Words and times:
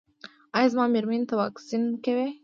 ایا 0.55 0.71
زما 0.73 0.85
میرمنې 0.93 1.25
ته 1.29 1.33
واکسین 1.41 1.83
کوئ؟ 2.03 2.29